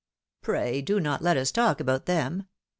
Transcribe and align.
Pray 0.41 0.81
do 0.81 0.99
not 0.99 1.21
let 1.21 1.37
us 1.37 1.51
talk 1.51 1.79
about 1.79 2.07
them. 2.07 2.47